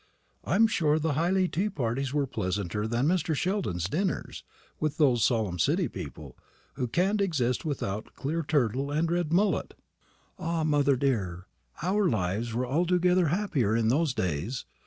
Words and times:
I'm 0.43 0.65
sure 0.65 0.97
the 0.97 1.13
Hyley 1.13 1.47
tea 1.47 1.69
parties 1.69 2.11
were 2.11 2.25
pleasanter 2.25 2.87
than 2.87 3.05
Mr. 3.05 3.35
Sheldon's 3.35 3.83
dinners, 3.87 4.43
with 4.79 4.97
those 4.97 5.23
solemn 5.23 5.59
City 5.59 5.87
people, 5.87 6.35
who 6.73 6.87
can't 6.87 7.21
exist 7.21 7.65
without 7.65 8.15
clear 8.15 8.41
turtle 8.41 8.89
and 8.89 9.11
red 9.11 9.31
mullet." 9.31 9.75
"Ah, 10.39 10.63
mother 10.63 10.95
dear, 10.95 11.45
our 11.83 12.09
lives 12.09 12.51
were 12.51 12.65
altogether 12.65 13.27
happier 13.27 13.75
in 13.75 13.89
those 13.89 14.15
days. 14.15 14.65